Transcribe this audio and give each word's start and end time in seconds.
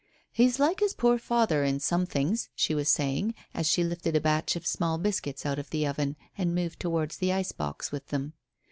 "He's 0.31 0.57
like 0.59 0.79
his 0.79 0.95
poor 0.95 1.19
father 1.19 1.63
in 1.63 1.79
some 1.79 2.07
things," 2.07 2.49
she 2.55 2.73
was 2.73 2.89
saying, 2.89 3.35
as 3.53 3.67
she 3.67 3.83
lifted 3.83 4.15
a 4.15 4.19
batch 4.19 4.55
of 4.55 4.65
small 4.65 4.97
biscuits 4.97 5.45
out 5.45 5.59
of 5.59 5.69
the 5.69 5.85
oven 5.85 6.15
and 6.35 6.55
moved 6.55 6.79
towards 6.79 7.17
the 7.17 7.31
ice 7.31 7.51
box 7.51 7.91
with 7.91 8.07
them. 8.07 8.33